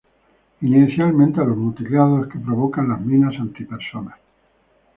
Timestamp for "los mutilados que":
1.43-2.39